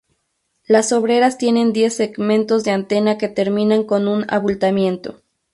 Las 0.65 0.93
obreras 0.93 1.37
tienen 1.37 1.73
diez 1.73 1.97
segmentos 1.97 2.63
de 2.63 2.71
antena 2.71 3.19
que 3.19 3.29
terminan 3.29 3.83
con 3.83 4.07
un 4.07 4.25
abultamiento. 4.29 5.21